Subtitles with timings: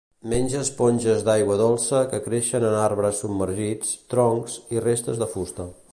[0.31, 5.73] Menja esponges d'aigua dolça que creixen en arbres submergits, troncs i restes de fusta.